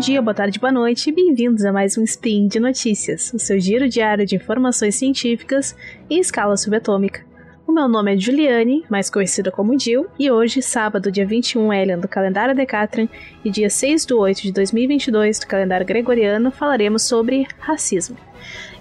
dia, 0.00 0.22
boa 0.22 0.32
tarde, 0.32 0.58
boa 0.58 0.72
noite 0.72 1.10
e 1.10 1.12
bem-vindos 1.12 1.62
a 1.62 1.70
mais 1.70 1.98
um 1.98 2.02
Spin 2.04 2.48
de 2.48 2.58
Notícias, 2.58 3.34
o 3.34 3.38
seu 3.38 3.60
giro 3.60 3.86
diário 3.86 4.24
de 4.24 4.34
informações 4.34 4.94
científicas 4.94 5.76
em 6.08 6.18
escala 6.18 6.56
subatômica. 6.56 7.22
O 7.66 7.72
meu 7.72 7.86
nome 7.86 8.14
é 8.14 8.18
Juliane, 8.18 8.82
mais 8.88 9.10
conhecida 9.10 9.50
como 9.50 9.78
Jill, 9.78 10.06
e 10.18 10.30
hoje, 10.30 10.62
sábado, 10.62 11.12
dia 11.12 11.26
21 11.26 11.70
Elian 11.70 11.98
do 11.98 12.08
calendário 12.08 12.54
Decatran 12.54 13.08
e 13.44 13.50
dia 13.50 13.68
6 13.68 14.06
de 14.06 14.14
8 14.14 14.40
de 14.40 14.52
2022 14.52 15.38
do 15.40 15.46
calendário 15.46 15.86
gregoriano, 15.86 16.50
falaremos 16.50 17.02
sobre 17.02 17.46
racismo. 17.58 18.16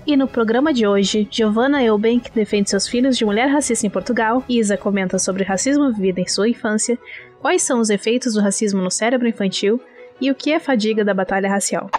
E 0.08 0.16
no 0.16 0.26
programa 0.26 0.72
de 0.72 0.88
hoje, 0.88 1.28
Giovanna 1.30 1.84
Eubank 1.84 2.32
defende 2.34 2.70
seus 2.70 2.88
filhos 2.88 3.18
de 3.18 3.26
mulher 3.26 3.50
racista 3.50 3.86
em 3.86 3.90
Portugal, 3.90 4.42
Isa 4.48 4.78
comenta 4.78 5.20
sobre 5.20 5.44
racismo 5.44 5.92
vivido 5.92 6.20
em 6.20 6.28
sua 6.30 6.48
infância, 6.48 6.98
quais 7.42 7.62
são 7.62 7.82
os 7.82 7.90
efeitos 7.90 8.36
do 8.36 8.42
racismo 8.42 8.82
no 8.82 8.90
cérebro 8.90 9.28
infantil 9.28 9.82
e 10.22 10.30
o 10.30 10.36
que 10.36 10.52
é 10.52 10.60
fadiga 10.60 11.04
da 11.04 11.14
batalha 11.14 11.50
racial. 11.50 11.90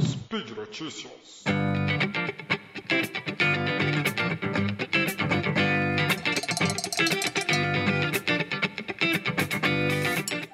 Speed 0.00 0.50
Notícias. 0.56 1.16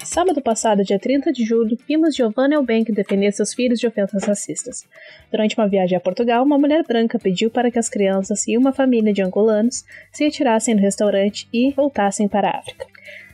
Sábado 0.04 0.42
passado, 0.42 0.84
dia 0.84 0.98
30 0.98 1.32
de 1.32 1.42
julho, 1.42 1.78
vimos 1.88 2.14
Giovanna 2.14 2.56
Eubank 2.56 2.92
defender 2.92 3.32
seus 3.32 3.54
filhos 3.54 3.80
de 3.80 3.86
ofensas 3.86 4.24
racistas. 4.24 4.86
Durante 5.30 5.56
uma 5.56 5.66
viagem 5.66 5.96
a 5.96 6.00
Portugal, 6.00 6.44
uma 6.44 6.58
mulher 6.58 6.84
branca 6.86 7.18
pediu 7.18 7.50
para 7.50 7.70
que 7.70 7.78
as 7.78 7.88
crianças 7.88 8.46
e 8.46 8.58
uma 8.58 8.74
família 8.74 9.10
de 9.10 9.22
angolanos 9.22 9.86
se 10.12 10.24
retirassem 10.24 10.76
do 10.76 10.82
restaurante 10.82 11.48
e 11.50 11.70
voltassem 11.70 12.28
para 12.28 12.50
a 12.50 12.58
África. 12.58 12.84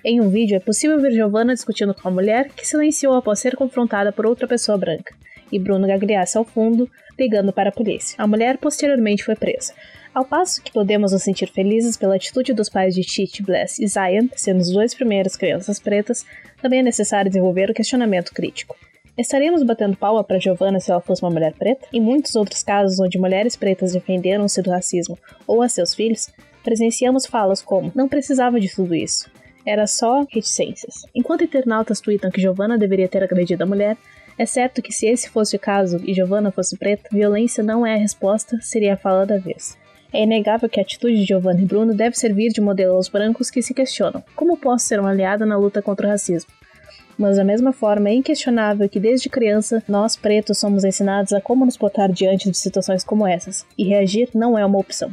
Em 0.05 0.21
um 0.21 0.29
vídeo 0.29 0.57
é 0.57 0.61
possível 0.61 1.01
ver 1.01 1.11
Giovanna 1.11 1.55
discutindo 1.55 1.93
com 1.93 2.09
a 2.09 2.11
mulher, 2.11 2.51
que 2.51 2.67
silenciou 2.67 3.15
após 3.15 3.41
ser 3.41 3.57
confrontada 3.57 4.13
por 4.13 4.27
outra 4.27 4.47
pessoa 4.47 4.79
branca, 4.79 5.15
e 5.51 5.59
Bruno 5.59 5.89
Gagliasso 5.89 6.39
ao 6.39 6.45
fundo, 6.45 6.89
ligando 7.19 7.53
para 7.53 7.71
a 7.71 7.73
polícia. 7.73 8.15
A 8.17 8.27
mulher 8.27 8.59
posteriormente 8.59 9.25
foi 9.25 9.35
presa. 9.35 9.75
Ao 10.15 10.25
passo 10.25 10.63
que 10.63 10.73
podemos 10.73 11.13
nos 11.13 11.23
sentir 11.23 11.49
felizes 11.51 11.97
pela 11.97 12.15
atitude 12.15 12.53
dos 12.53 12.69
pais 12.69 12.95
de 12.95 13.03
Titi, 13.03 13.43
Bless 13.43 13.83
e 13.83 13.87
Zion, 13.89 14.29
sendo 14.37 14.61
os 14.61 14.73
dois 14.73 14.95
primeiros 14.95 15.37
crianças 15.37 15.81
pretas, 15.81 16.25
também 16.63 16.79
é 16.79 16.83
necessário 16.83 17.31
desenvolver 17.31 17.71
o 17.71 17.75
questionamento 17.75 18.33
crítico. 18.33 18.77
Estaríamos 19.17 19.65
batendo 19.65 19.97
palma 19.97 20.23
para 20.23 20.39
Giovanna 20.39 20.79
se 20.79 20.93
ela 20.93 21.01
fosse 21.01 21.25
uma 21.25 21.31
mulher 21.31 21.53
preta? 21.55 21.89
Em 21.93 22.01
muitos 22.01 22.37
outros 22.37 22.63
casos 22.63 23.01
onde 23.01 23.19
mulheres 23.19 23.57
pretas 23.57 23.93
defenderam-se 23.93 24.63
do 24.63 24.71
racismo 24.71 25.19
ou 25.45 25.61
a 25.61 25.69
seus 25.69 25.93
filhos, 25.93 26.31
presenciamos 26.63 27.27
falas 27.27 27.61
como: 27.61 27.91
não 27.97 28.09
precisava 28.09 28.61
de 28.61 28.73
tudo 28.73 28.95
isso 28.95 29.29
era 29.67 29.87
só 29.87 30.27
reticências. 30.31 31.03
Enquanto 31.15 31.45
internautas 31.45 32.01
tweetam 32.01 32.31
que 32.31 32.41
Giovanna 32.41 32.79
deveria 32.79 33.09
ter 33.09 33.23
agredido 33.23 33.63
a 33.63 33.67
mulher, 33.67 33.97
é 34.39 34.47
certo 34.47 34.81
que 34.81 34.93
se 34.93 35.07
esse 35.07 35.29
fosse 35.29 35.57
o 35.57 35.59
caso 35.59 36.01
e 36.05 36.15
Giovanna 36.15 36.53
fosse 36.53 36.77
preta, 36.77 37.09
violência 37.11 37.63
não 37.63 37.85
é 37.85 37.95
a 37.95 37.99
resposta, 37.99 38.57
seria 38.61 38.95
a 38.95 38.97
fala 38.97 39.27
da 39.27 39.37
vez. 39.37 39.77
É 40.13 40.23
inegável 40.23 40.69
que 40.69 40.81
a 40.81 40.83
atitude 40.83 41.17
de 41.17 41.25
Giovanna 41.25 41.61
e 41.61 41.67
Bruno 41.67 41.93
deve 41.93 42.17
servir 42.17 42.51
de 42.51 42.61
modelo 42.61 42.95
aos 42.95 43.09
brancos 43.09 43.51
que 43.51 43.61
se 43.61 43.75
questionam: 43.75 44.23
como 44.35 44.57
posso 44.57 44.87
ser 44.87 45.01
uma 45.01 45.11
aliada 45.11 45.45
na 45.45 45.59
luta 45.59 45.83
contra 45.83 46.07
o 46.07 46.11
racismo? 46.11 46.51
Mas 47.19 47.37
da 47.37 47.45
mesma 47.45 47.73
forma, 47.73 48.09
é 48.09 48.15
inquestionável 48.15 48.89
que 48.89 49.01
desde 49.01 49.29
criança 49.29 49.83
nós 49.89 50.17
pretos 50.17 50.61
somos 50.61 50.85
ensinados 50.85 51.33
a 51.33 51.41
como 51.41 51.65
nos 51.65 51.77
botar 51.77 52.07
diante 52.07 52.49
de 52.49 52.57
situações 52.57 53.03
como 53.03 53.27
essas, 53.27 53.67
e 53.77 53.85
reagir 53.85 54.31
não 54.35 54.57
é 54.57 54.65
uma 54.65 54.79
opção. 54.79 55.11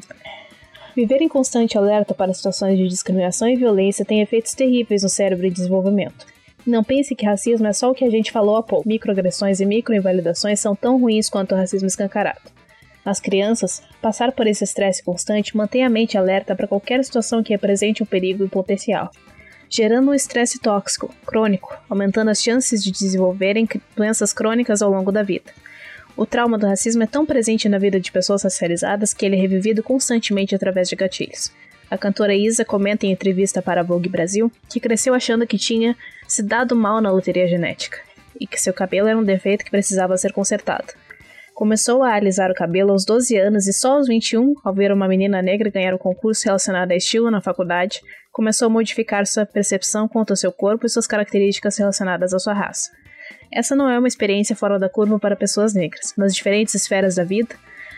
Viver 0.96 1.22
em 1.22 1.28
constante 1.28 1.78
alerta 1.78 2.14
para 2.14 2.34
situações 2.34 2.78
de 2.78 2.88
discriminação 2.88 3.50
e 3.50 3.58
violência 3.58 4.06
tem 4.06 4.22
efeitos 4.22 4.54
terríveis 4.54 5.04
no 5.04 5.10
cérebro 5.10 5.46
e 5.46 5.52
desenvolvimento. 5.52 6.26
Não 6.66 6.84
pense 6.84 7.14
que 7.14 7.26
racismo 7.26 7.68
é 7.68 7.74
só 7.74 7.92
o 7.92 7.94
que 7.94 8.06
a 8.06 8.10
gente 8.10 8.32
falou 8.32 8.56
há 8.56 8.64
pouco. 8.64 8.88
Microagressões 8.88 9.60
e 9.60 9.66
microinvalidações 9.66 10.60
são 10.60 10.74
tão 10.74 10.98
ruins 10.98 11.30
quanto 11.30 11.54
o 11.54 11.58
racismo 11.58 11.88
escancarado. 11.88 12.50
As 13.04 13.20
crianças, 13.20 13.84
passar 14.02 14.32
por 14.32 14.48
esse 14.48 14.64
estresse 14.64 15.04
constante 15.04 15.56
mantém 15.56 15.84
a 15.84 15.90
mente 15.90 16.18
alerta 16.18 16.56
para 16.56 16.68
qualquer 16.68 17.04
situação 17.04 17.44
que 17.44 17.54
represente 17.54 18.02
um 18.02 18.06
perigo 18.06 18.48
potencial, 18.48 19.12
gerando 19.70 20.10
um 20.10 20.14
estresse 20.14 20.60
tóxico, 20.60 21.14
crônico, 21.26 21.78
aumentando 21.90 22.32
as 22.32 22.42
chances 22.42 22.84
de 22.84 22.92
desenvolverem 22.92 23.68
doenças 23.96 24.32
crônicas 24.32 24.82
ao 24.82 24.90
longo 24.90 25.12
da 25.12 25.22
vida. 25.22 25.52
O 26.18 26.26
trauma 26.26 26.58
do 26.58 26.66
racismo 26.66 27.04
é 27.04 27.08
tão 27.08 27.26
presente 27.26 27.68
na 27.68 27.78
vida 27.78 28.00
de 28.00 28.12
pessoas 28.12 28.44
racializadas 28.44 29.14
que 29.14 29.26
ele 29.26 29.36
é 29.36 29.40
revivido 29.40 29.84
constantemente 29.84 30.56
através 30.56 30.88
de 30.88 30.96
gatilhos. 30.96 31.52
A 31.92 31.98
cantora 31.98 32.34
Isa 32.34 32.64
comenta 32.64 33.06
em 33.06 33.12
entrevista 33.12 33.62
para 33.62 33.82
a 33.82 33.84
Vogue 33.84 34.10
Brasil 34.10 34.52
que 34.70 34.80
cresceu 34.80 35.14
achando 35.14 35.46
que 35.46 35.58
tinha 35.58 35.96
se 36.28 36.42
dado 36.42 36.76
mal 36.76 37.02
na 37.02 37.12
loteria 37.12 37.48
genética 37.48 37.98
e 38.40 38.48
que 38.48 38.60
seu 38.60 38.74
cabelo 38.74 39.08
era 39.08 39.18
um 39.18 39.24
defeito 39.24 39.64
que 39.64 39.72
precisava 39.72 40.18
ser 40.18 40.32
consertado. 40.32 40.94
Começou 41.54 42.04
a 42.04 42.14
alisar 42.14 42.52
o 42.52 42.56
cabelo 42.56 42.92
aos 42.92 43.06
12 43.06 43.38
anos 43.38 43.68
e 43.68 43.74
só 43.74 43.94
aos 43.94 44.08
21, 44.08 44.56
ao 44.64 44.74
ver 44.74 44.92
uma 44.92 45.08
menina 45.08 45.42
negra 45.42 45.70
ganhar 45.70 45.94
um 45.94 45.98
concurso 45.98 46.44
relacionado 46.46 46.92
a 46.92 46.96
estilo 46.96 47.32
na 47.32 47.40
faculdade, 47.40 48.02
começou 48.32 48.66
a 48.66 48.70
modificar 48.70 49.26
sua 49.26 49.46
percepção 49.46 50.08
quanto 50.08 50.32
ao 50.32 50.38
seu 50.38 50.52
corpo 50.52 50.86
e 50.86 50.90
suas 50.90 51.08
características 51.08 51.78
relacionadas 51.78 52.34
à 52.34 52.40
sua 52.40 52.54
raça. 52.54 52.92
Essa 53.52 53.76
não 53.76 53.90
é 53.90 53.98
uma 53.98 54.08
experiência 54.08 54.56
fora 54.56 54.78
da 54.78 54.90
curva 54.90 55.20
para 55.20 55.36
pessoas 55.36 55.74
negras. 55.74 56.14
Nas 56.18 56.36
diferentes 56.36 56.76
esferas 56.76 57.16
da 57.16 57.24
vida, 57.24 57.56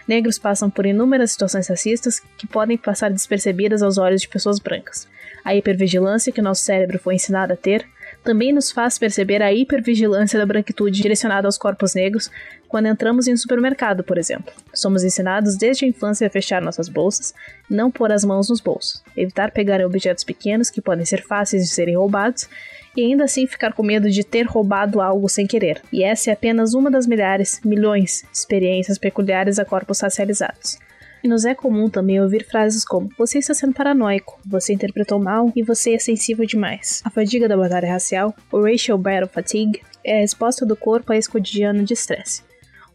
negros 0.08 0.38
passam 0.38 0.70
por 0.70 0.86
inúmeras 0.86 1.32
situações 1.32 1.68
racistas 1.68 2.20
que 2.38 2.48
podem 2.48 2.78
passar 2.78 3.12
despercebidas 3.12 3.82
aos 3.82 3.98
olhos 3.98 4.22
de 4.22 4.30
pessoas 4.30 4.60
brancas. 4.60 5.08
A 5.44 5.56
hipervigilância 5.56 6.32
que 6.32 6.42
nosso 6.42 6.64
cérebro 6.64 7.00
foi 7.00 7.16
ensinado 7.16 7.54
a 7.54 7.58
ter 7.58 7.88
também 8.24 8.52
nos 8.52 8.72
faz 8.72 8.98
perceber 9.00 9.42
a 9.42 9.54
hipervigilância 9.54 10.38
da 10.38 10.46
branquitude 10.46 11.02
direcionada 11.02 11.48
aos 11.48 11.58
corpos 11.58 11.94
negros 11.94 12.30
quando 12.68 12.88
entramos 12.88 13.28
em 13.28 13.34
um 13.34 13.38
supermercado, 13.38 14.04
por 14.04 14.18
exemplo. 14.18 14.54
Somos 14.74 15.04
ensinados 15.04 15.56
desde 15.56 15.86
a 15.86 15.88
infância 15.88 16.28
a 16.28 16.30
fechar 16.30 16.62
nossas 16.62 16.90
bolsas, 16.90 17.34
não 17.70 17.90
pôr 17.90 18.12
as 18.12 18.26
mãos 18.26 18.50
nos 18.50 18.60
bolsos, 18.60 19.02
evitar 19.16 19.52
pegar 19.52 19.82
objetos 19.86 20.26
pequenos 20.26 20.70
que 20.70 20.82
podem 20.82 21.06
ser 21.06 21.24
fáceis 21.24 21.64
de 21.64 21.70
serem 21.70 21.96
roubados 21.96 22.50
e 22.98 23.04
ainda 23.04 23.26
assim 23.26 23.46
ficar 23.46 23.74
com 23.74 23.84
medo 23.84 24.10
de 24.10 24.24
ter 24.24 24.48
roubado 24.48 25.00
algo 25.00 25.30
sem 25.30 25.46
querer. 25.46 25.80
E 25.94 26.04
essa 26.04 26.32
é 26.32 26.34
apenas 26.34 26.74
uma 26.74 26.90
das 26.90 27.06
milhares, 27.06 27.62
milhões 27.64 28.26
experiências 28.34 28.98
peculiares 28.98 29.60
a 29.60 29.66
corpos 29.66 30.00
racializados. 30.00 30.80
E 31.24 31.28
nos 31.28 31.46
é 31.46 31.54
comum 31.54 31.90
também 31.90 32.20
ouvir 32.20 32.44
frases 32.44 32.84
como: 32.84 33.10
Você 33.18 33.38
está 33.38 33.54
sendo 33.54 33.74
paranoico, 33.74 34.40
você 34.44 34.74
interpretou 34.74 35.20
mal 35.20 35.52
e 35.56 35.62
você 35.62 35.94
é 35.94 36.00
sensível 36.00 36.46
demais. 36.46 37.02
A 37.06 37.10
fadiga 37.12 37.48
da 37.48 37.56
batalha 37.56 37.92
racial, 37.92 38.36
o 38.52 38.62
Racial 38.62 38.98
Battle 38.98 39.30
Fatigue, 39.30 39.82
é 40.04 40.18
a 40.18 40.22
resposta 40.22 40.66
do 40.66 40.76
corpo 40.76 41.14
a 41.14 41.18
esse 41.18 41.30
cotidiano 41.30 41.84
de 41.84 41.94
estresse. 41.94 42.44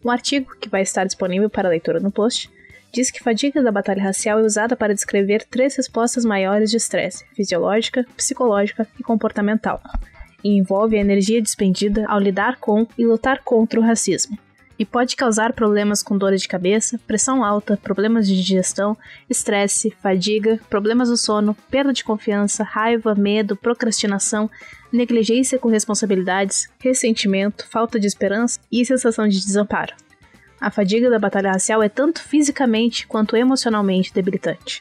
Um 0.05 0.11
artigo 0.11 0.57
que 0.61 0.69
vai 0.69 0.83
estar 0.83 1.05
disponível 1.05 1.49
para 1.49 1.69
leitura 1.69 2.01
no 2.01 2.11
post 2.11 2.51
diz 2.93 3.11
que 3.11 3.23
fadiga 3.23 3.63
da 3.63 3.73
batalha 3.73 4.03
racial 4.03 4.39
é 4.39 4.43
usada 4.43 4.77
para 4.77 4.95
descrever 4.95 5.45
três 5.51 5.75
respostas 5.75 6.25
maiores 6.25 6.71
de 6.71 6.77
estresse: 6.77 7.25
fisiológica, 7.35 8.07
psicológica 8.17 8.87
e 9.01 9.03
comportamental, 9.03 9.81
e 10.45 10.51
envolve 10.51 10.97
a 10.97 11.01
energia 11.01 11.41
despendida 11.41 12.05
ao 12.07 12.21
lidar 12.21 12.59
com 12.59 12.87
e 12.99 13.05
lutar 13.07 13.43
contra 13.43 13.81
o 13.81 13.83
racismo. 13.83 14.39
E 14.79 14.85
pode 14.85 15.15
causar 15.15 15.53
problemas 15.53 16.03
com 16.03 16.19
dores 16.19 16.43
de 16.43 16.49
cabeça, 16.49 16.99
pressão 17.07 17.45
alta, 17.45 17.77
problemas 17.77 18.27
de 18.27 18.35
digestão, 18.35 18.97
estresse, 19.31 19.95
fadiga, 20.03 20.59
problemas 20.69 21.09
do 21.09 21.17
sono, 21.17 21.55
perda 21.71 21.93
de 21.93 22.03
confiança, 22.03 22.65
raiva, 22.65 23.15
medo, 23.15 23.55
procrastinação, 23.55 24.51
negligência 24.93 25.59
com 25.59 25.69
responsabilidades, 25.69 26.69
ressentimento, 26.81 27.67
falta 27.69 28.01
de 28.01 28.07
esperança 28.07 28.59
e 28.73 28.85
sensação 28.85 29.29
de 29.29 29.39
desamparo. 29.39 29.95
A 30.63 30.71
fadiga 30.71 31.11
da 31.11 31.19
batalha 31.19 31.51
racial 31.51 31.83
é 31.83 31.89
tanto 31.89 32.23
fisicamente 32.23 33.05
quanto 33.09 33.37
emocionalmente 33.37 34.15
debilitante. 34.15 34.81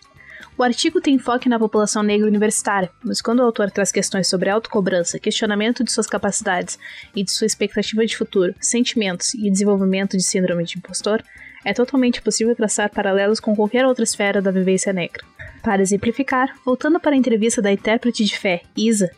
O 0.56 0.62
artigo 0.62 1.02
tem 1.02 1.16
enfoque 1.16 1.50
na 1.50 1.58
população 1.58 2.04
negra 2.04 2.28
universitária, 2.28 2.92
mas 3.04 3.20
quando 3.20 3.40
o 3.40 3.44
autor 3.44 3.72
traz 3.72 3.92
questões 3.92 4.28
sobre 4.28 4.52
autocobrança, 4.52 5.18
questionamento 5.18 5.84
de 5.84 5.92
suas 5.92 6.06
capacidades 6.06 6.78
e 7.16 7.24
de 7.24 7.32
sua 7.32 7.48
expectativa 7.48 8.06
de 8.06 8.16
futuro, 8.16 8.54
sentimentos 8.60 9.34
e 9.34 9.50
desenvolvimento 9.50 10.16
de 10.16 10.24
síndrome 10.24 10.66
de 10.66 10.78
impostor, 10.78 11.24
é 11.66 11.74
totalmente 11.74 12.22
possível 12.22 12.56
traçar 12.56 12.92
paralelos 12.92 13.40
com 13.40 13.56
qualquer 13.56 13.84
outra 13.84 14.04
esfera 14.04 14.40
da 14.40 14.52
vivência 14.52 14.94
negra. 14.94 15.26
Para 15.64 15.82
exemplificar, 15.82 16.56
voltando 16.64 17.00
para 17.00 17.14
a 17.16 17.18
entrevista 17.18 17.60
da 17.60 17.72
intérprete 17.72 18.24
de 18.24 18.38
fé, 18.38 18.62
Isa, 18.78 19.10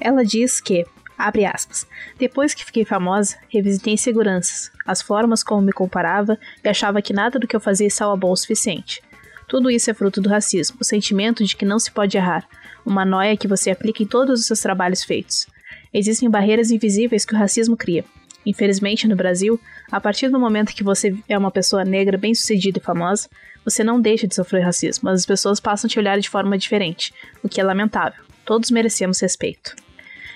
ela 0.00 0.24
diz 0.24 0.58
que 0.58 0.86
Abre 1.18 1.44
aspas. 1.44 1.84
Depois 2.16 2.54
que 2.54 2.64
fiquei 2.64 2.84
famosa, 2.84 3.36
revisitei 3.48 3.94
inseguranças, 3.94 4.70
as 4.86 5.02
formas 5.02 5.42
como 5.42 5.60
me 5.60 5.72
comparava 5.72 6.38
e 6.64 6.68
achava 6.68 7.02
que 7.02 7.12
nada 7.12 7.40
do 7.40 7.46
que 7.48 7.56
eu 7.56 7.60
fazia 7.60 7.88
estava 7.88 8.16
bom 8.16 8.30
o 8.30 8.36
suficiente. 8.36 9.02
Tudo 9.48 9.68
isso 9.68 9.90
é 9.90 9.94
fruto 9.94 10.20
do 10.20 10.28
racismo, 10.28 10.76
o 10.80 10.84
sentimento 10.84 11.42
de 11.42 11.56
que 11.56 11.64
não 11.64 11.80
se 11.80 11.90
pode 11.90 12.16
errar, 12.16 12.46
uma 12.86 13.04
noia 13.04 13.36
que 13.36 13.48
você 13.48 13.72
aplica 13.72 14.00
em 14.00 14.06
todos 14.06 14.38
os 14.38 14.46
seus 14.46 14.60
trabalhos 14.60 15.02
feitos. 15.02 15.48
Existem 15.92 16.30
barreiras 16.30 16.70
invisíveis 16.70 17.24
que 17.24 17.34
o 17.34 17.38
racismo 17.38 17.76
cria. 17.76 18.04
Infelizmente, 18.46 19.08
no 19.08 19.16
Brasil, 19.16 19.60
a 19.90 20.00
partir 20.00 20.28
do 20.28 20.38
momento 20.38 20.74
que 20.74 20.84
você 20.84 21.16
é 21.28 21.36
uma 21.36 21.50
pessoa 21.50 21.84
negra 21.84 22.16
bem-sucedida 22.16 22.78
e 22.78 22.82
famosa, 22.82 23.28
você 23.64 23.82
não 23.82 24.00
deixa 24.00 24.28
de 24.28 24.34
sofrer 24.34 24.62
racismo, 24.62 25.04
mas 25.04 25.20
as 25.20 25.26
pessoas 25.26 25.58
passam 25.58 25.88
a 25.88 25.90
te 25.90 25.98
olhar 25.98 26.20
de 26.20 26.30
forma 26.30 26.56
diferente, 26.56 27.12
o 27.42 27.48
que 27.48 27.60
é 27.60 27.64
lamentável. 27.64 28.22
Todos 28.44 28.70
merecemos 28.70 29.20
respeito. 29.20 29.74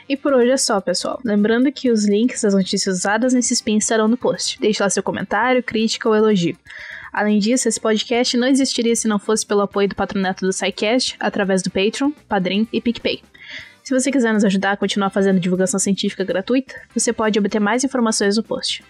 E 0.08 0.16
por 0.16 0.32
hoje 0.32 0.50
é 0.50 0.56
só, 0.56 0.81
pessoal. 0.81 1.20
Lembrando 1.25 1.70
que 1.72 1.90
os 1.90 2.06
links 2.06 2.43
das 2.43 2.54
notícias 2.54 2.99
usadas 2.99 3.32
nesse 3.32 3.54
spin 3.54 3.76
estarão 3.76 4.08
no 4.08 4.16
post. 4.16 4.58
Deixe 4.60 4.82
lá 4.82 4.90
seu 4.90 5.02
comentário, 5.02 5.62
crítica 5.62 6.08
ou 6.08 6.14
elogio. 6.14 6.56
Além 7.12 7.38
disso, 7.38 7.69
esse 7.69 7.78
podcast 7.78 8.37
não 8.37 8.49
existiria 8.49 8.96
se 8.96 9.06
não 9.06 9.19
fosse 9.19 9.44
pelo 9.44 9.60
apoio 9.60 9.88
do 9.88 9.94
patronato 9.94 10.46
do 10.46 10.52
SciCast, 10.52 11.16
através 11.20 11.62
do 11.62 11.70
Patreon, 11.70 12.10
Padrim 12.26 12.66
e 12.72 12.81
PicPay. 12.81 13.22
Se 13.84 13.93
você 13.93 14.10
quiser 14.10 14.32
nos 14.32 14.44
ajudar 14.44 14.72
a 14.72 14.76
continuar 14.76 15.10
fazendo 15.10 15.40
divulgação 15.40 15.78
científica 15.78 16.25
gratuita, 16.25 16.75
você 16.94 17.12
pode 17.12 17.38
obter 17.38 17.60
mais 17.60 17.84
informações 17.84 18.37
no 18.37 18.43
post. 18.43 18.82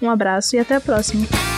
Um 0.00 0.08
abraço 0.08 0.56
e 0.56 0.58
até 0.58 0.76
a 0.76 0.80
próxima! 0.80 1.57